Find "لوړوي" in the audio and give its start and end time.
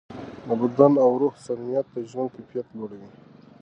2.77-3.09